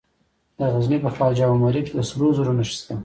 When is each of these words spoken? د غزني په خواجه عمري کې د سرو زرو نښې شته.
د 0.57 0.59
غزني 0.73 0.97
په 1.05 1.09
خواجه 1.15 1.45
عمري 1.53 1.81
کې 1.85 1.93
د 1.97 1.99
سرو 2.09 2.27
زرو 2.37 2.53
نښې 2.57 2.75
شته. 2.79 2.93